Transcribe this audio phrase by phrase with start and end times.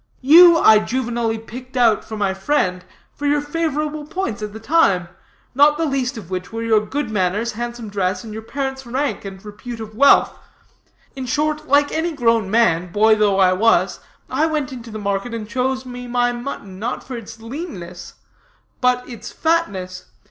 [0.21, 5.09] You, I juvenilely picked out for my friend, for your favorable points at the time;
[5.53, 9.25] not the least of which were your good manners, handsome dress, and your parents' rank
[9.25, 10.39] and repute of wealth.
[11.15, 15.35] In short, like any grown man, boy though I was, I went into the market
[15.35, 18.15] and chose me my mutton, not for its leanness,
[18.81, 20.05] but its fatness.